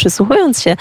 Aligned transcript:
przysłuchując 0.00 0.62
się 0.62 0.76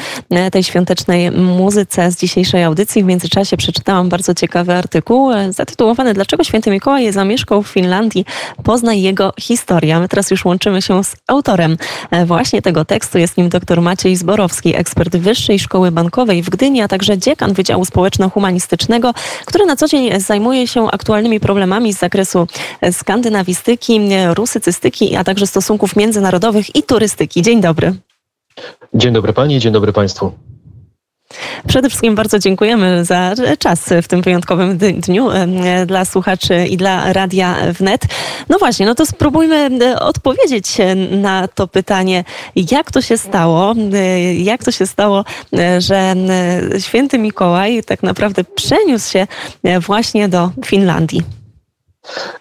tej 0.52 0.64
świątecznej 0.64 1.32
muzyce 1.32 2.12
z 2.12 2.18
dzisiejszej 2.18 2.64
audycji, 2.64 3.04
w 3.04 3.06
międzyczasie 3.06 3.58
przeczytałam 3.58 4.10
bardzo 4.10 4.34
ciekawy 4.34 4.74
artykuł 4.74 5.32
zatytułowany 5.50 6.14
Dlaczego 6.14 6.44
święty 6.44 6.72
Mikołaj 6.72 7.14
zamieszkał 7.14 7.64
w 7.64 7.68
Finlandii? 7.68 8.26
Poznaj 8.64 9.02
jego 9.02 9.34
historię. 9.40 10.00
My 10.00 10.08
teraz 10.08 10.32
już 10.32 10.46
łączymy 10.46 10.82
się 10.82 11.04
z 11.04 11.16
autorem 11.28 11.78
właśnie 12.26 12.62
tego 12.62 12.86
tekstu. 12.86 13.18
Jest 13.18 13.38
nim 13.38 13.50
dr 13.50 13.82
Maciej 13.82 14.16
Zborowski, 14.16 14.76
ekspert 14.76 15.18
Wyższej 15.18 15.60
Szkoły 15.60 15.92
Bankowej 15.92 16.44
w 16.44 16.50
Gdyni, 16.50 16.82
a 16.82 16.88
także 16.88 17.18
dziekan 17.18 17.54
Wydziału 17.54 17.86
Społeczno-Humanistycznego, 17.86 19.14
który 19.46 19.66
na 19.66 19.76
co 19.76 19.88
dzień 19.88 20.22
zajmuje 20.22 20.68
się 20.68 20.92
aktualnymi 20.92 21.40
problemami 21.40 21.94
z 21.94 22.00
zakresu 22.00 22.48
skandynawistyki, 22.92 24.00
rusycystyki, 24.34 25.16
a 25.16 25.24
także 25.24 25.48
stosunków 25.48 25.96
międzynarodowych 25.96 26.76
i 26.76 26.84
turystyki. 26.84 27.42
Dzień 27.42 27.62
dobry. 27.62 27.96
Dzień 28.94 29.14
dobry 29.14 29.34
Pani, 29.34 29.60
dzień 29.60 29.74
dobry 29.74 29.94
Państwu. 29.94 30.32
Przede 31.68 31.90
wszystkim 31.90 32.16
bardzo 32.16 32.40
dziękujemy 32.40 33.06
za 33.06 33.34
czas 33.60 33.90
w 34.04 34.08
tym 34.08 34.22
wyjątkowym 34.22 34.78
dniu 34.78 35.30
e, 35.32 35.86
dla 35.86 36.06
słuchaczy 36.06 36.66
i 36.68 36.78
dla 36.78 37.14
Radia 37.14 37.56
Wnet. 37.80 38.02
No 38.50 38.58
właśnie, 38.60 38.86
no 38.86 38.96
to 38.96 39.06
spróbujmy 39.06 39.70
e, 39.86 40.00
odpowiedzieć 40.00 40.78
na 41.12 41.48
to 41.48 41.68
pytanie, 41.68 42.24
jak 42.56 42.92
to 42.92 43.02
się 43.02 43.18
stało, 43.18 43.76
e, 43.94 44.36
jak 44.36 44.64
to 44.64 44.72
się 44.72 44.88
stało, 44.88 45.26
że 45.80 46.16
święty 46.80 47.20
Mikołaj 47.20 47.84
tak 47.84 48.04
naprawdę 48.04 48.44
przeniósł 48.44 49.12
się 49.12 49.28
właśnie 49.80 50.30
do 50.30 50.52
Finlandii. 50.66 51.39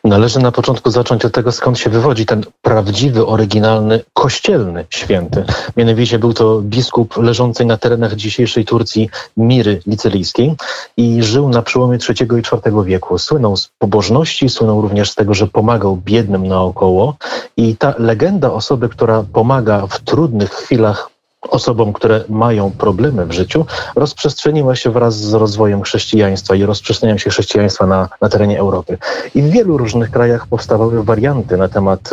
Należy 0.05 0.39
na 0.39 0.53
początku 0.53 0.91
zacząć 0.91 1.25
od 1.25 1.33
tego, 1.33 1.53
skąd 1.53 1.79
się 1.79 1.91
wywodzi 1.91 2.27
ten 2.27 2.45
prawdziwy, 2.63 3.27
oryginalny, 3.27 4.01
kościelny 4.13 4.87
święty. 4.91 5.45
Mianowicie 5.77 6.19
był 6.19 6.35
to 6.35 6.61
biskup 6.61 7.17
leżący 7.17 7.65
na 7.65 7.77
terenach 7.77 8.15
dzisiejszej 8.15 8.65
Turcji 8.65 9.11
Miry 9.37 9.81
Licylijskiej 9.87 10.55
i 10.97 11.23
żył 11.23 11.49
na 11.49 11.63
przełomie 11.63 11.99
III 12.09 12.29
i 12.37 12.39
IV 12.39 12.85
wieku. 12.85 13.19
Słynął 13.19 13.57
z 13.57 13.71
pobożności, 13.79 14.49
słynął 14.49 14.83
również 14.83 15.11
z 15.11 15.15
tego, 15.15 15.35
że 15.35 15.47
pomagał 15.47 15.97
biednym 15.97 16.47
naokoło 16.47 17.15
i 17.57 17.77
ta 17.77 17.95
legenda 17.99 18.53
osoby, 18.53 18.89
która 18.89 19.25
pomaga 19.33 19.87
w 19.87 20.01
trudnych 20.01 20.51
chwilach 20.51 21.11
osobom, 21.49 21.93
które 21.93 22.25
mają 22.29 22.71
problemy 22.71 23.27
w 23.27 23.33
życiu, 23.33 23.67
rozprzestrzeniła 23.97 24.77
się 24.77 24.91
wraz 24.91 25.17
z 25.17 25.35
rozwojem 25.35 25.83
chrześcijaństwa 25.83 26.55
i 26.55 26.65
rozprzestrzenianiem 26.65 27.19
się 27.19 27.31
chrześcijaństwa 27.31 27.87
na, 27.87 28.09
na 28.21 28.29
terenie 28.29 28.59
Europy. 28.59 28.99
I 29.35 29.43
w 29.43 29.51
wielu 29.51 29.79
różnych 29.79 30.11
krajach 30.11 30.47
powstawały 30.47 31.05
warianty 31.05 31.57
na 31.57 31.69
temat 31.69 32.11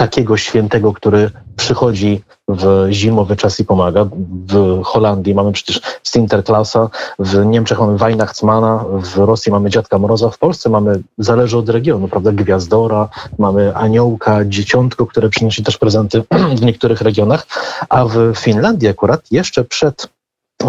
takiego 0.00 0.36
świętego, 0.36 0.92
który 0.92 1.30
przychodzi 1.56 2.22
w 2.48 2.88
zimowy 2.90 3.36
czas 3.36 3.60
i 3.60 3.64
pomaga. 3.64 4.06
W 4.48 4.82
Holandii 4.84 5.34
mamy 5.34 5.52
przecież 5.52 5.80
Sinterklasa, 6.02 6.88
w 7.18 7.46
Niemczech 7.46 7.80
mamy 7.80 7.98
Weihnachtsmana, 7.98 8.84
w 8.92 9.16
Rosji 9.16 9.52
mamy 9.52 9.70
Dziadka 9.70 9.98
Mroza, 9.98 10.30
w 10.30 10.38
Polsce 10.38 10.70
mamy, 10.70 11.02
zależy 11.18 11.58
od 11.58 11.68
regionu, 11.68 12.08
prawda, 12.08 12.32
Gwiazdora, 12.32 13.08
mamy 13.38 13.76
Aniołka, 13.76 14.44
Dzieciątko, 14.44 15.06
które 15.06 15.28
przynosi 15.28 15.64
też 15.64 15.78
prezenty 15.78 16.22
w 16.58 16.62
niektórych 16.62 17.00
regionach, 17.00 17.46
a 17.88 18.04
w 18.04 18.34
Finlandii 18.36 18.88
akurat 18.88 19.20
jeszcze 19.30 19.64
przed 19.64 20.08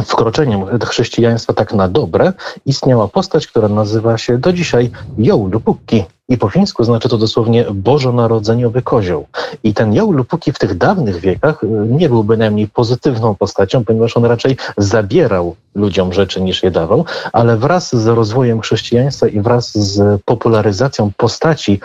wkroczeniem 0.06 0.80
chrześcijaństwa 0.80 1.54
tak 1.54 1.74
na 1.74 1.88
dobre 1.88 2.34
istniała 2.66 3.08
postać, 3.08 3.48
która 3.48 3.68
nazywa 3.68 4.18
się 4.18 4.38
do 4.38 4.54
dzisiaj 4.54 4.92
Joulupukki. 5.18 6.04
I 6.32 6.38
po 6.38 6.50
fińsku 6.50 6.84
znaczy 6.84 7.10
to 7.10 7.18
dosłownie 7.18 7.66
bożonarodzeniowy 7.74 8.82
kozioł. 8.82 9.28
I 9.64 9.74
ten 9.74 9.94
Joulupuki 9.94 10.52
w 10.52 10.60
tych 10.60 10.78
dawnych 10.78 11.20
wiekach 11.20 11.64
y, 11.64 11.68
nie 11.90 12.10
był 12.10 12.24
bynajmniej 12.24 12.68
pozytywną 12.68 13.36
postacią, 13.36 13.86
ponieważ 13.86 14.18
on 14.18 14.26
raczej 14.26 14.58
zabierał 14.78 15.56
ludziom 15.76 16.14
rzeczy 16.14 16.42
niż 16.42 16.64
je 16.64 16.72
dawał, 16.72 17.06
ale 17.34 17.58
wraz 17.58 17.96
z 17.96 18.08
rozwojem 18.08 18.62
chrześcijaństwa 18.62 19.28
i 19.28 19.42
wraz 19.42 19.72
z 19.78 20.22
popularyzacją 20.22 21.12
postaci 21.18 21.80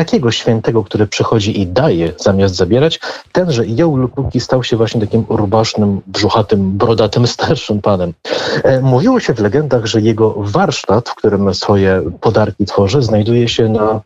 takiego 0.00 0.30
świętego, 0.30 0.84
który 0.84 1.06
przychodzi 1.06 1.60
i 1.60 1.66
daje 1.66 2.12
zamiast 2.16 2.54
zabierać, 2.54 3.00
tenże 3.32 3.66
Joł 3.66 3.96
Lupuki 3.96 4.40
stał 4.40 4.64
się 4.64 4.76
właśnie 4.76 5.00
takim 5.00 5.24
rubasznym, 5.28 6.00
brzuchatym, 6.06 6.78
brodatym, 6.78 7.26
starszym 7.36 7.82
panem. 7.82 8.12
E, 8.64 8.80
mówiło 8.80 9.20
się 9.20 9.34
w 9.34 9.40
legendach, 9.40 9.86
że 9.86 10.00
jego 10.00 10.34
warsztat, 10.38 11.08
w 11.08 11.14
którym 11.14 11.54
swoje 11.54 12.02
podarki 12.20 12.64
tworzy, 12.66 13.02
znajduje 13.02 13.48
się 13.48 13.68
na 13.68 14.00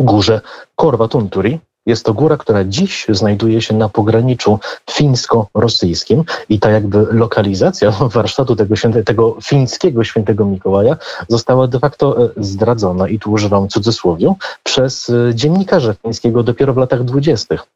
górze 0.00 0.40
Korva 0.76 1.08
Tunturi, 1.08 1.60
jest 1.86 2.04
to 2.04 2.14
góra, 2.14 2.36
która 2.36 2.64
dziś 2.64 3.06
znajduje 3.08 3.62
się 3.62 3.74
na 3.74 3.88
pograniczu 3.88 4.58
fińsko-rosyjskim 4.90 6.24
i 6.48 6.60
ta 6.60 6.70
jakby 6.70 7.06
lokalizacja 7.10 7.90
warsztatu 8.14 8.56
tego, 8.56 8.76
święte, 8.76 9.04
tego 9.04 9.36
fińskiego 9.42 10.04
świętego 10.04 10.44
Mikołaja 10.44 10.96
została 11.28 11.66
de 11.66 11.78
facto 11.78 12.24
e, 12.24 12.28
zdradzona, 12.36 13.08
i 13.08 13.18
tu 13.18 13.32
używam 13.32 13.68
cudzysłowiu, 13.68 14.36
przez 14.62 15.10
e, 15.10 15.34
dziennikarza 15.34 15.94
fińskiego 15.94 16.42
dopiero 16.42 16.74
w 16.74 16.76
latach 16.76 17.04
dwudziestych. 17.04 17.66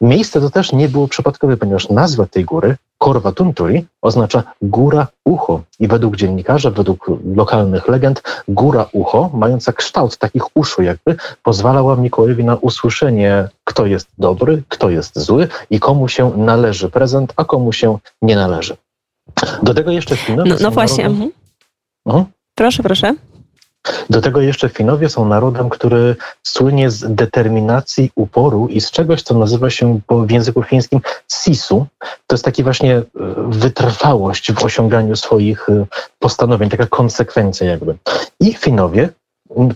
Miejsce 0.00 0.40
to 0.40 0.50
też 0.50 0.72
nie 0.72 0.88
było 0.88 1.08
przypadkowe, 1.08 1.56
ponieważ 1.56 1.88
nazwa 1.88 2.26
tej 2.26 2.44
góry 2.44 2.76
Korva 2.98 3.32
Tunturi 3.32 3.86
oznacza 4.02 4.42
góra 4.62 5.06
ucho 5.24 5.62
i 5.80 5.88
według 5.88 6.16
dziennikarza, 6.16 6.70
według 6.70 7.06
lokalnych 7.34 7.88
legend, 7.88 8.22
góra 8.48 8.86
ucho, 8.92 9.30
mająca 9.34 9.72
kształt 9.72 10.16
takich 10.16 10.56
uszu 10.56 10.82
jakby, 10.82 11.16
pozwalała 11.42 11.96
Mikołajowi 11.96 12.44
na 12.44 12.56
usłyszenie, 12.56 13.48
kto 13.64 13.86
jest 13.86 14.08
dobry, 14.18 14.62
kto 14.68 14.90
jest 14.90 15.18
zły 15.18 15.48
i 15.70 15.80
komu 15.80 16.08
się 16.08 16.32
należy 16.36 16.88
prezent, 16.90 17.32
a 17.36 17.44
komu 17.44 17.72
się 17.72 17.98
nie 18.22 18.36
należy. 18.36 18.76
Do 19.62 19.74
tego 19.74 19.90
jeszcze 19.90 20.16
Finowie 20.16 20.50
No, 20.50 20.56
no 20.60 20.70
właśnie. 20.70 21.04
Narodem... 21.04 21.30
Mhm. 22.06 22.24
Proszę, 22.54 22.82
proszę. 22.82 23.14
Do 24.10 24.20
tego 24.20 24.40
jeszcze 24.40 24.68
Finowie 24.68 25.08
są 25.08 25.28
narodem, 25.28 25.68
który 25.68 26.16
słynie 26.42 26.90
z 26.90 27.14
determinacji, 27.14 28.10
uporu 28.14 28.68
i 28.68 28.80
z 28.80 28.90
czegoś, 28.90 29.22
co 29.22 29.38
nazywa 29.38 29.70
się 29.70 30.00
w 30.10 30.30
języku 30.30 30.62
fińskim 30.62 31.00
sisu. 31.32 31.86
To 32.26 32.34
jest 32.34 32.44
taki 32.44 32.62
właśnie 32.62 32.96
e, 32.96 33.04
wytrwałość 33.48 34.52
w 34.52 34.64
osiąganiu 34.64 35.16
swoich 35.16 35.68
e, 35.68 35.86
postanowień, 36.18 36.70
taka 36.70 36.86
konsekwencja 36.86 37.66
jakby. 37.66 37.96
I 38.40 38.54
Finowie 38.54 39.08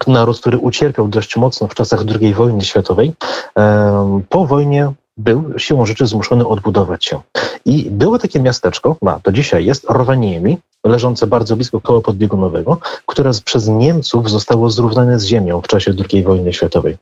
naród, 0.06 0.41
który 0.41 0.59
ucierpiał 0.59 1.09
dość 1.09 1.37
mocno 1.37 1.69
w 1.69 1.75
czasach 1.75 2.00
II 2.21 2.34
wojny 2.34 2.65
światowej, 2.65 3.12
po 4.28 4.47
wojnie 4.47 4.92
był 5.16 5.59
siłą 5.59 5.87
rzeczy 5.87 6.06
zmuszony 6.06 6.47
odbudować 6.47 7.04
się. 7.04 7.21
I 7.65 7.91
było 7.91 8.19
takie 8.19 8.41
miasteczko, 8.41 8.97
ma 9.03 9.21
to 9.22 9.32
dzisiaj 9.32 9.65
jest, 9.65 9.87
Rovaniemi, 9.88 10.59
leżące 10.86 11.26
bardzo 11.26 11.56
blisko 11.56 11.80
koła 11.80 12.00
podbiegunowego, 12.00 12.78
które 13.06 13.30
przez 13.44 13.68
Niemców 13.68 14.30
zostało 14.30 14.70
zrównane 14.70 15.18
z 15.18 15.24
ziemią 15.24 15.60
w 15.60 15.68
czasie 15.68 15.92
II 16.12 16.22
wojny 16.22 16.52
światowej. 16.52 16.96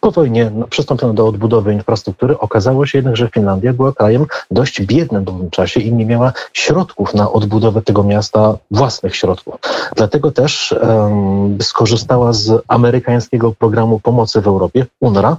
Po 0.00 0.10
wojnie 0.10 0.50
no, 0.54 0.66
przystąpiono 0.66 1.14
do 1.14 1.26
odbudowy 1.26 1.72
infrastruktury. 1.72 2.38
Okazało 2.38 2.86
się 2.86 2.98
jednak, 2.98 3.16
że 3.16 3.28
Finlandia 3.28 3.72
była 3.72 3.92
krajem 3.92 4.26
dość 4.50 4.82
biednym 4.82 5.24
w 5.24 5.28
owym 5.28 5.50
czasie 5.50 5.80
i 5.80 5.92
nie 5.92 6.06
miała 6.06 6.32
środków 6.52 7.14
na 7.14 7.32
odbudowę 7.32 7.82
tego 7.82 8.02
miasta, 8.04 8.58
własnych 8.70 9.16
środków. 9.16 9.54
Dlatego 9.96 10.32
też 10.32 10.74
um, 10.82 11.58
skorzystała 11.62 12.32
z 12.32 12.62
amerykańskiego 12.68 13.52
programu 13.52 14.00
pomocy 14.00 14.40
w 14.40 14.46
Europie, 14.46 14.86
UNRWA, 15.00 15.36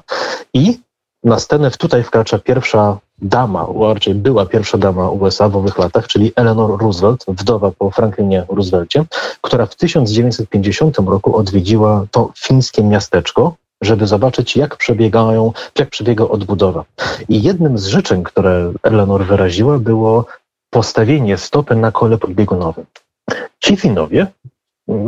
i 0.53 0.80
na 1.24 1.40
scenę 1.40 1.72
tutaj 1.72 2.03
wkracza 2.03 2.40
pierwsza 2.40 2.97
dama, 3.22 3.68
a 3.90 3.94
raczej 3.94 4.16
była 4.16 4.46
pierwsza 4.46 4.78
dama 4.78 5.09
USA 5.09 5.50
w 5.50 5.57
owych 5.57 5.78
latach, 5.78 6.07
czyli 6.07 6.31
Eleanor 6.35 6.81
Roosevelt, 6.81 7.25
wdowa 7.28 7.72
po 7.72 7.91
Franklinie 7.91 8.46
Roosevelcie, 8.50 9.06
która 9.41 9.66
w 9.66 9.75
1950 9.75 10.97
roku 10.97 11.35
odwiedziła 11.35 12.06
to 12.12 12.31
fińskie 12.38 12.84
miasteczko, 12.84 13.56
żeby 13.81 14.07
zobaczyć, 14.07 14.57
jak 14.57 14.78
przebiegają, 14.78 15.53
jak 15.80 15.90
przebiega 15.90 16.24
odbudowa. 16.24 16.84
I 17.30 17.41
jednym 17.41 17.78
z 17.78 17.85
życzeń, 17.85 18.24
które 18.24 18.74
Eleanor 18.84 19.25
wyraziła, 19.25 19.80
było 19.80 20.25
postawienie 20.69 21.38
stopy 21.38 21.75
na 21.75 21.92
kole 21.92 22.18
podbiegunowym. 22.18 22.86
Ci 23.60 23.77
Finowie 23.77 24.27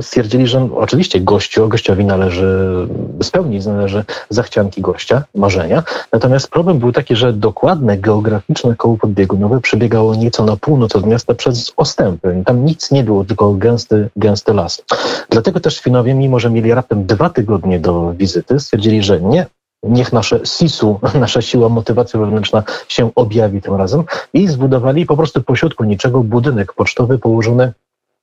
stwierdzili, 0.02 0.48
że 0.48 0.70
oczywiście 0.76 1.22
gościu, 1.22 1.68
gościowi 1.68 2.06
należy 2.06 2.88
spełnić, 3.22 3.66
należy 3.66 4.04
zachcianki 4.30 4.82
gościa, 4.82 5.24
marzenia. 5.36 5.84
Natomiast 6.12 6.48
problem 6.50 6.80
był 6.80 6.92
taki, 6.92 7.16
że 7.16 7.34
dokładne 7.34 7.98
geograficzne 7.98 8.76
koło 8.76 8.98
podbiegunowe 8.98 9.62
przebiegało 9.62 10.16
nieco 10.16 10.46
na 10.46 10.56
północ 10.56 10.96
od 10.96 11.06
miasta 11.06 11.34
przez 11.34 11.74
ostępy. 11.78 12.44
Tam 12.46 12.66
nic 12.66 12.92
nie 12.92 13.04
było, 13.04 13.26
tylko 13.26 13.54
gęsty, 13.54 14.10
gęsty 14.16 14.54
las. 14.54 14.84
Dlatego 15.30 15.60
też 15.60 15.80
Finowie, 15.80 16.14
mimo 16.14 16.40
że 16.40 16.50
mieli 16.50 16.74
raptem 16.74 17.06
dwa 17.06 17.30
tygodnie 17.30 17.80
do 17.80 18.14
wizyty, 18.14 18.60
stwierdzili, 18.60 19.04
że 19.04 19.22
nie, 19.22 19.46
niech 19.84 20.14
nasze 20.14 20.40
SIS-u, 20.46 21.00
nasza 21.20 21.42
siła 21.42 21.70
motywacja 21.70 22.20
wewnętrzna 22.20 22.64
się 22.88 23.12
objawi 23.16 23.62
tym 23.62 23.76
razem 23.76 24.04
i 24.34 24.48
zbudowali 24.48 25.06
po 25.06 25.18
prostu 25.18 25.44
pośrodku 25.44 25.84
niczego 25.84 26.24
budynek 26.24 26.74
pocztowy 26.74 27.18
położony 27.18 27.74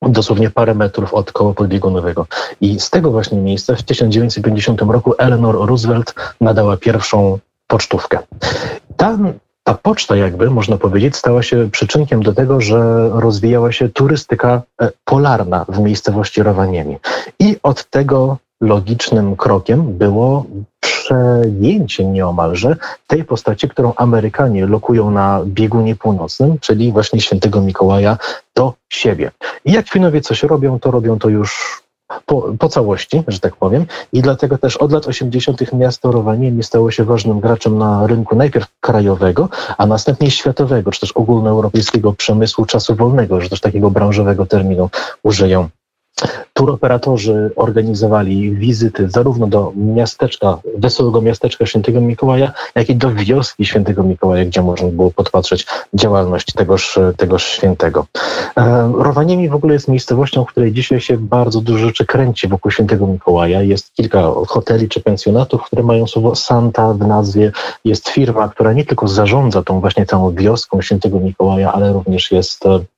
dosłownie 0.02 0.50
parę 0.50 0.74
metrów 0.74 1.14
od 1.14 1.32
koła 1.32 1.54
podbiegunowego. 1.54 2.26
I 2.60 2.80
z 2.80 2.90
tego 2.90 3.10
właśnie 3.10 3.38
miejsca 3.38 3.76
w 3.76 3.82
1950 3.82 4.80
roku 4.82 5.14
Eleanor 5.18 5.68
Roosevelt 5.68 6.14
nadała 6.40 6.76
pierwszą 6.76 7.38
pocztówkę. 7.66 8.18
Ta 8.96 9.18
poczta 9.82 10.16
jakby, 10.16 10.50
można 10.50 10.76
powiedzieć, 10.76 11.16
stała 11.16 11.42
się 11.42 11.68
przyczynkiem 11.72 12.22
do 12.22 12.32
tego, 12.32 12.60
że 12.60 13.10
rozwijała 13.12 13.72
się 13.72 13.88
turystyka 13.88 14.62
e, 14.80 14.90
polarna 15.04 15.66
w 15.68 15.78
miejscowości 15.78 16.42
Rovaniemi. 16.42 16.96
I 17.38 17.56
od 17.62 17.90
tego 17.90 18.36
logicznym 18.60 19.36
krokiem 19.36 19.98
było 19.98 20.44
przejęcie 20.80 22.04
nieomalże 22.04 22.76
tej 23.06 23.24
postaci, 23.24 23.68
którą 23.68 23.92
Amerykanie 23.96 24.66
lokują 24.66 25.10
na 25.10 25.40
biegunie 25.46 25.96
północnym, 25.96 26.58
czyli 26.58 26.92
właśnie 26.92 27.20
świętego 27.20 27.60
Mikołaja 27.60 28.18
do 28.58 28.74
siebie. 28.88 29.30
I 29.64 29.72
jak 29.72 29.88
Finowie 29.88 30.20
coś 30.20 30.42
robią, 30.42 30.78
to 30.80 30.90
robią 30.90 31.18
to 31.18 31.28
już 31.28 31.82
po, 32.26 32.36
po, 32.58 32.68
całości, 32.68 33.22
że 33.28 33.40
tak 33.40 33.56
powiem. 33.56 33.86
I 34.12 34.22
dlatego 34.22 34.58
też 34.58 34.76
od 34.76 34.92
lat 34.92 35.06
80. 35.06 35.72
miasto 35.72 36.12
Rowaniemi 36.12 36.62
stało 36.62 36.90
się 36.90 37.04
ważnym 37.04 37.40
graczem 37.40 37.78
na 37.78 38.06
rynku 38.06 38.36
najpierw 38.36 38.66
krajowego, 38.80 39.48
a 39.78 39.86
następnie 39.86 40.30
światowego, 40.30 40.90
czy 40.90 41.00
też 41.00 41.12
ogólnoeuropejskiego 41.12 42.12
przemysłu 42.12 42.66
czasu 42.66 42.94
wolnego, 42.94 43.40
że 43.40 43.48
też 43.48 43.60
takiego 43.60 43.90
branżowego 43.90 44.46
terminu 44.46 44.90
użyją 45.22 45.68
Turoperatorzy 46.52 47.50
organizowali 47.56 48.50
wizyty 48.50 49.10
zarówno 49.10 49.46
do 49.46 49.72
miasteczka, 49.76 50.58
wesołego 50.78 51.20
miasteczka 51.22 51.66
Świętego 51.66 52.00
Mikołaja, 52.00 52.52
jak 52.74 52.90
i 52.90 52.96
do 52.96 53.10
wioski 53.14 53.64
Świętego 53.64 54.02
Mikołaja, 54.02 54.44
gdzie 54.44 54.62
można 54.62 54.88
było 54.88 55.10
podpatrzeć 55.10 55.66
działalność 55.94 56.52
tegoż, 56.52 56.98
tegoż 57.16 57.44
świętego. 57.44 58.06
E, 58.56 58.92
Rowaniemi 58.98 59.48
w 59.48 59.54
ogóle 59.54 59.74
jest 59.74 59.88
miejscowością, 59.88 60.44
w 60.44 60.48
której 60.48 60.72
dzisiaj 60.72 61.00
się 61.00 61.16
bardzo 61.16 61.60
dużo 61.60 61.86
rzeczy 61.86 62.06
kręci 62.06 62.48
wokół 62.48 62.70
Świętego 62.70 63.06
Mikołaja. 63.06 63.62
Jest 63.62 63.94
kilka 63.94 64.22
hoteli 64.48 64.88
czy 64.88 65.00
pensjonatów, 65.00 65.62
które 65.62 65.82
mają 65.82 66.06
słowo 66.06 66.34
Santa 66.34 66.94
w 66.94 67.06
nazwie. 67.06 67.52
Jest 67.84 68.08
firma, 68.08 68.48
która 68.48 68.72
nie 68.72 68.84
tylko 68.84 69.08
zarządza 69.08 69.62
tą 69.62 69.80
właśnie 69.80 70.06
całą 70.06 70.34
wioską 70.34 70.82
Świętego 70.82 71.20
Mikołaja, 71.20 71.72
ale 71.72 71.92
również 71.92 72.32
jest 72.32 72.66
E, 72.66 72.97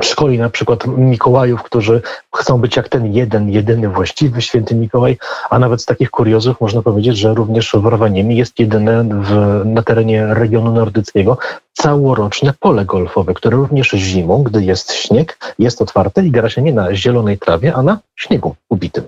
szkoli 0.00 0.38
na 0.38 0.50
przykład 0.50 0.86
Mikołajów, 0.86 1.62
którzy 1.62 2.02
chcą 2.36 2.60
być 2.60 2.76
jak 2.76 2.88
ten 2.88 3.14
jeden, 3.14 3.50
jedyny 3.50 3.88
właściwy 3.88 4.42
święty 4.42 4.74
Mikołaj, 4.74 5.18
a 5.50 5.58
nawet 5.58 5.82
z 5.82 5.84
takich 5.84 6.10
kuriozów 6.10 6.60
można 6.60 6.82
powiedzieć, 6.82 7.16
że 7.18 7.34
również 7.34 7.72
w 7.74 7.84
Rowaniemi 7.84 8.36
jest 8.36 8.58
jedyne 8.58 9.04
w, 9.22 9.62
na 9.64 9.82
terenie 9.82 10.26
regionu 10.34 10.72
nordyckiego 10.72 11.38
całoroczne 11.72 12.52
pole 12.60 12.84
golfowe, 12.84 13.34
które 13.34 13.56
również 13.56 13.90
zimą, 13.90 14.42
gdy 14.42 14.64
jest 14.64 14.92
śnieg, 14.92 15.54
jest 15.58 15.82
otwarte 15.82 16.26
i 16.26 16.30
gra 16.30 16.48
się 16.48 16.62
nie 16.62 16.72
na 16.72 16.94
zielonej 16.94 17.38
trawie, 17.38 17.74
a 17.74 17.82
na 17.82 17.98
śniegu 18.16 18.54
ubitym. 18.68 19.04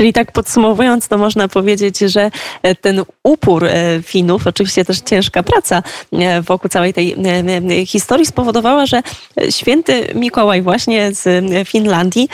Czyli 0.00 0.12
tak 0.12 0.32
podsumowując, 0.32 1.08
to 1.08 1.18
można 1.18 1.48
powiedzieć, 1.48 1.98
że 1.98 2.30
e, 2.62 2.74
ten 2.74 3.02
upór 3.24 3.64
e, 3.64 4.02
Finów, 4.02 4.46
oczywiście 4.46 4.84
też 4.84 5.00
ciężka 5.00 5.42
praca 5.42 5.82
e, 6.12 6.42
wokół 6.42 6.70
całej 6.70 6.94
tej 6.94 7.16
historii 7.86 8.26
spowodowała, 8.26 8.86
że 8.86 9.02
święty 9.50 10.06
Mikołaj 10.14 10.62
właśnie 10.62 11.14
z 11.14 11.48
Finlandii 11.68 12.28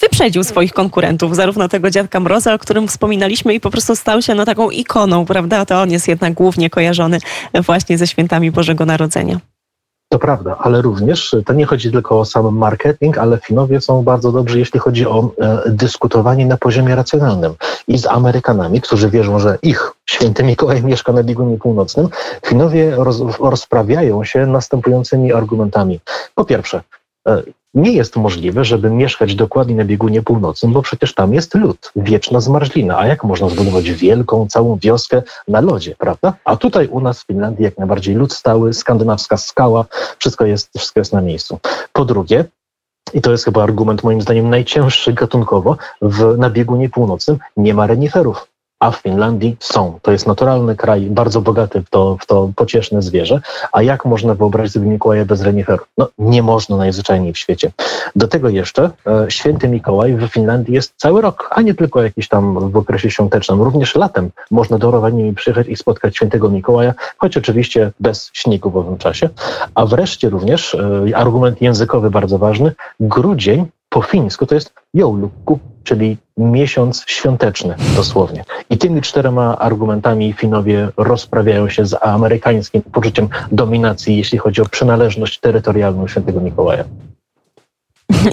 wyprzedził 0.00 0.44
swoich 0.44 0.72
konkurentów, 0.72 1.36
zarówno 1.36 1.68
tego 1.68 1.90
dziadka 1.90 2.20
Mroza, 2.20 2.54
o 2.54 2.58
którym 2.58 2.88
wspominaliśmy 2.88 3.54
i 3.54 3.60
po 3.60 3.70
prostu 3.70 3.96
stał 3.96 4.22
się 4.22 4.34
no, 4.34 4.44
taką 4.44 4.70
ikoną, 4.70 5.26
prawda? 5.26 5.66
To 5.66 5.82
on 5.82 5.90
jest 5.90 6.08
jednak 6.08 6.34
głównie 6.34 6.70
kojarzony 6.70 7.18
właśnie 7.54 7.98
ze 7.98 8.06
świętami 8.06 8.50
Bożego 8.50 8.86
Narodzenia. 8.86 9.51
To 10.12 10.18
prawda, 10.18 10.56
ale 10.58 10.82
również 10.82 11.36
to 11.46 11.52
nie 11.52 11.66
chodzi 11.66 11.92
tylko 11.92 12.20
o 12.20 12.24
sam 12.24 12.56
marketing, 12.56 13.18
ale 13.18 13.38
Finowie 13.38 13.80
są 13.80 14.02
bardzo 14.02 14.32
dobrzy, 14.32 14.58
jeśli 14.58 14.80
chodzi 14.80 15.06
o 15.06 15.30
e, 15.38 15.62
dyskutowanie 15.70 16.46
na 16.46 16.56
poziomie 16.56 16.94
racjonalnym. 16.94 17.54
I 17.88 17.98
z 17.98 18.06
Amerykanami, 18.06 18.80
którzy 18.80 19.10
wierzą, 19.10 19.38
że 19.38 19.58
ich 19.62 19.92
święty 20.06 20.44
Mikołaj 20.44 20.82
mieszka 20.92 21.12
na 21.12 21.22
biegunie 21.22 21.58
północnym, 21.58 22.08
Finowie 22.46 22.94
roz, 22.96 23.20
rozprawiają 23.40 24.24
się 24.24 24.46
następującymi 24.46 25.32
argumentami. 25.32 26.00
Po 26.34 26.44
pierwsze, 26.44 26.80
e, 27.28 27.42
nie 27.74 27.92
jest 27.92 28.16
możliwe, 28.16 28.64
żeby 28.64 28.90
mieszkać 28.90 29.34
dokładnie 29.34 29.74
na 29.74 29.84
biegunie 29.84 30.22
północnym, 30.22 30.72
bo 30.72 30.82
przecież 30.82 31.14
tam 31.14 31.34
jest 31.34 31.54
lód, 31.54 31.92
wieczna 31.96 32.40
zmarzlina. 32.40 32.98
A 32.98 33.06
jak 33.06 33.24
można 33.24 33.48
zbudować 33.48 33.90
wielką, 33.90 34.46
całą 34.48 34.78
wioskę 34.78 35.22
na 35.48 35.60
lodzie, 35.60 35.94
prawda? 35.98 36.34
A 36.44 36.56
tutaj 36.56 36.88
u 36.88 37.00
nas 37.00 37.22
w 37.22 37.26
Finlandii 37.26 37.64
jak 37.64 37.78
najbardziej 37.78 38.14
lód 38.14 38.32
stały, 38.32 38.74
skandynawska 38.74 39.36
skała, 39.36 39.84
wszystko 40.18 40.46
jest, 40.46 40.70
wszystko 40.76 41.00
jest 41.00 41.12
na 41.12 41.20
miejscu. 41.20 41.58
Po 41.92 42.04
drugie, 42.04 42.44
i 43.14 43.20
to 43.20 43.30
jest 43.32 43.44
chyba 43.44 43.62
argument 43.62 44.02
moim 44.02 44.20
zdaniem 44.20 44.50
najcięższy 44.50 45.12
gatunkowo, 45.12 45.76
w, 46.02 46.38
na 46.38 46.50
biegunie 46.50 46.88
północnym 46.88 47.38
nie 47.56 47.74
ma 47.74 47.86
reniferów 47.86 48.51
a 48.82 48.90
w 48.90 48.96
Finlandii 48.96 49.56
są. 49.60 49.98
To 50.02 50.12
jest 50.12 50.26
naturalny 50.26 50.76
kraj, 50.76 51.00
bardzo 51.00 51.40
bogaty 51.40 51.82
w 51.82 51.90
to, 51.90 52.16
w 52.20 52.26
to 52.26 52.50
pocieszne 52.56 53.02
zwierzę. 53.02 53.40
A 53.72 53.82
jak 53.82 54.04
można 54.04 54.34
wyobrazić 54.34 54.72
sobie 54.72 54.86
Mikołaja 54.86 55.24
bez 55.24 55.42
reniferu? 55.42 55.84
No 55.98 56.08
nie 56.18 56.42
można 56.42 56.76
najzwyczajniej 56.76 57.32
w 57.32 57.38
świecie. 57.38 57.70
Do 58.16 58.28
tego 58.28 58.48
jeszcze 58.48 58.90
e, 59.06 59.30
święty 59.30 59.68
Mikołaj 59.68 60.16
w 60.16 60.28
Finlandii 60.28 60.74
jest 60.74 60.94
cały 60.96 61.20
rok, 61.20 61.48
a 61.50 61.62
nie 61.62 61.74
tylko 61.74 62.02
jakiś 62.02 62.28
tam 62.28 62.70
w 62.70 62.76
okresie 62.76 63.10
świątecznym. 63.10 63.62
Również 63.62 63.94
latem 63.94 64.30
można 64.50 64.78
do 64.78 64.90
Rovaniemi 64.90 65.34
przyjechać 65.34 65.68
i 65.68 65.76
spotkać 65.76 66.16
świętego 66.16 66.50
Mikołaja, 66.50 66.94
choć 67.18 67.36
oczywiście 67.36 67.90
bez 68.00 68.30
śniegu 68.32 68.70
w 68.70 68.76
owym 68.76 68.98
czasie. 68.98 69.28
A 69.74 69.86
wreszcie 69.86 70.28
również 70.30 70.74
e, 70.74 71.16
argument 71.16 71.62
językowy 71.62 72.10
bardzo 72.10 72.38
ważny, 72.38 72.72
grudzień 73.00 73.66
po 73.92 74.02
fińsku 74.02 74.46
to 74.46 74.54
jest 74.54 74.72
joulukku, 74.94 75.58
czyli 75.84 76.16
miesiąc 76.36 77.04
świąteczny 77.06 77.74
dosłownie. 77.96 78.44
I 78.70 78.78
tymi 78.78 79.00
czterema 79.00 79.58
argumentami 79.58 80.32
Finowie 80.32 80.88
rozprawiają 80.96 81.68
się 81.68 81.86
z 81.86 81.94
amerykańskim 82.02 82.82
poczuciem 82.82 83.28
dominacji, 83.52 84.16
jeśli 84.16 84.38
chodzi 84.38 84.60
o 84.60 84.68
przynależność 84.68 85.40
terytorialną 85.40 86.08
świętego 86.08 86.40
Mikołaja. 86.40 86.84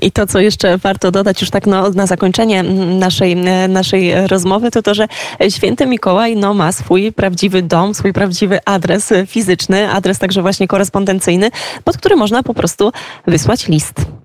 I 0.02 0.12
to, 0.12 0.28
co 0.28 0.40
jeszcze 0.40 0.78
warto 0.78 1.12
dodać 1.12 1.42
już 1.42 1.50
tak 1.50 1.68
no, 1.68 1.90
na 1.90 2.06
zakończenie 2.06 2.64
naszej, 3.00 3.36
naszej 3.70 4.28
rozmowy, 4.28 4.72
to 4.72 4.82
to, 4.82 4.94
że 4.94 5.08
święty 5.50 5.86
Mikołaj 5.86 6.36
no, 6.36 6.54
ma 6.54 6.72
swój 6.72 7.12
prawdziwy 7.12 7.62
dom, 7.62 7.94
swój 7.94 8.14
prawdziwy 8.14 8.60
adres 8.66 9.14
fizyczny, 9.28 9.92
adres 9.92 10.20
także 10.20 10.42
właśnie 10.42 10.68
korespondencyjny, 10.68 11.52
pod 11.84 11.98
który 11.98 12.16
można 12.16 12.44
po 12.44 12.54
prostu 12.54 12.92
wysłać 13.28 13.68
list 13.68 14.19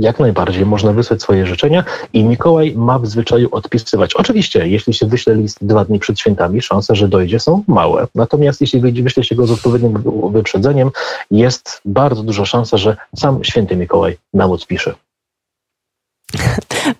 jak 0.00 0.20
najbardziej 0.20 0.66
można 0.66 0.92
wysłać 0.92 1.22
swoje 1.22 1.46
życzenia 1.46 1.84
i 2.12 2.24
Mikołaj 2.24 2.74
ma 2.76 2.98
w 2.98 3.06
zwyczaju 3.06 3.48
odpisywać. 3.52 4.14
Oczywiście, 4.14 4.68
jeśli 4.68 4.94
się 4.94 5.06
wyśle 5.06 5.34
list 5.34 5.58
dwa 5.62 5.84
dni 5.84 5.98
przed 5.98 6.20
świętami, 6.20 6.62
szanse, 6.62 6.94
że 6.94 7.08
dojdzie 7.08 7.40
są 7.40 7.64
małe. 7.66 8.06
Natomiast 8.14 8.60
jeśli 8.60 9.02
wyśle 9.02 9.24
się 9.24 9.34
go 9.34 9.46
z 9.46 9.50
odpowiednim 9.50 10.02
wyprzedzeniem, 10.32 10.90
jest 11.30 11.80
bardzo 11.84 12.22
duża 12.22 12.44
szansa, 12.44 12.76
że 12.76 12.96
sam 13.16 13.44
święty 13.44 13.76
Mikołaj 13.76 14.16
nam 14.34 14.50
odpisze. 14.50 14.94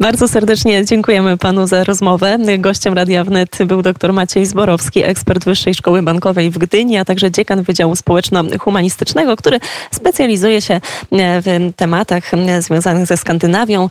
Bardzo 0.01 0.29
serdecznie 0.29 0.85
dziękujemy 0.85 1.37
panu 1.37 1.67
za 1.67 1.85
rozmowę. 1.85 2.39
Gościem 2.59 2.95
Radia 2.95 3.25
Wnet 3.25 3.59
był 3.67 3.83
dr 3.83 4.13
Maciej 4.13 4.47
Zborowski, 4.47 5.05
ekspert 5.05 5.45
Wyższej 5.45 5.75
Szkoły 5.75 6.03
Bankowej 6.03 6.51
w 6.51 6.59
Gdyni, 6.59 6.97
a 6.99 7.05
także 7.05 7.31
dziekan 7.31 7.63
Wydziału 7.63 7.97
Społeczno-Humanistycznego, 7.97 9.37
który 9.37 9.61
specjalizuje 9.91 10.63
się 10.63 10.81
w 11.13 11.73
tematach 11.77 12.31
związanych 12.59 13.07
ze 13.07 13.17
Skandynawią, 13.17 13.89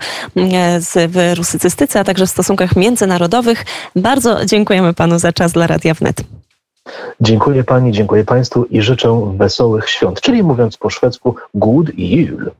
w 0.93 1.33
rusycystyce, 1.37 1.99
a 1.99 2.03
także 2.03 2.27
w 2.27 2.29
stosunkach 2.29 2.75
międzynarodowych. 2.75 3.65
Bardzo 3.95 4.45
dziękujemy 4.45 4.93
panu 4.93 5.19
za 5.19 5.33
czas 5.33 5.51
dla 5.51 5.67
Radia 5.67 5.93
Wnet. 5.93 6.21
Dziękuję 7.21 7.63
pani, 7.63 7.91
dziękuję 7.91 8.23
państwu 8.23 8.65
i 8.65 8.81
życzę 8.81 9.33
wesołych 9.37 9.89
świąt, 9.89 10.21
czyli 10.21 10.43
mówiąc 10.43 10.77
po 10.77 10.89
szwedzku 10.89 11.35
good 11.53 11.87
jul. 11.97 12.51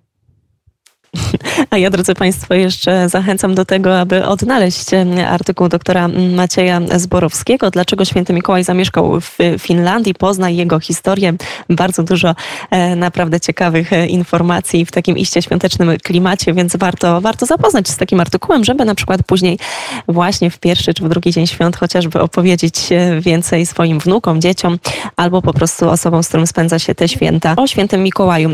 A 1.69 1.77
ja, 1.77 1.89
drodzy 1.89 2.13
Państwo, 2.15 2.53
jeszcze 2.53 3.09
zachęcam 3.09 3.55
do 3.55 3.65
tego, 3.65 3.99
aby 3.99 4.25
odnaleźć 4.25 4.85
artykuł 5.27 5.69
doktora 5.69 6.07
Macieja 6.35 6.81
Zborowskiego, 6.95 7.71
dlaczego 7.71 8.05
święty 8.05 8.33
Mikołaj 8.33 8.63
zamieszkał 8.63 9.21
w 9.21 9.37
Finlandii, 9.59 10.13
poznaj 10.13 10.55
jego 10.55 10.79
historię. 10.79 11.33
Bardzo 11.69 12.03
dużo 12.03 12.35
e, 12.71 12.95
naprawdę 12.95 13.39
ciekawych 13.39 13.93
e, 13.93 14.07
informacji 14.07 14.85
w 14.85 14.91
takim 14.91 15.17
iście 15.17 15.41
świątecznym 15.41 15.97
klimacie, 16.03 16.53
więc 16.53 16.75
warto, 16.75 17.21
warto 17.21 17.45
zapoznać 17.45 17.87
się 17.87 17.93
z 17.93 17.97
takim 17.97 18.19
artykułem, 18.19 18.63
żeby 18.65 18.85
na 18.85 18.95
przykład 18.95 19.23
później 19.23 19.59
właśnie 20.07 20.51
w 20.51 20.59
pierwszy 20.59 20.93
czy 20.93 21.03
w 21.03 21.09
drugi 21.09 21.31
dzień 21.31 21.47
świąt 21.47 21.77
chociażby 21.77 22.21
opowiedzieć 22.21 22.91
e, 22.91 23.21
więcej 23.21 23.65
swoim 23.65 23.99
wnukom, 23.99 24.41
dzieciom 24.41 24.79
albo 25.15 25.41
po 25.41 25.53
prostu 25.53 25.89
osobom, 25.89 26.23
z 26.23 26.27
którym 26.27 26.47
spędza 26.47 26.79
się 26.79 26.95
te 26.95 27.07
święta 27.07 27.53
o 27.57 27.67
świętym 27.67 28.03
Mikołaju. 28.03 28.47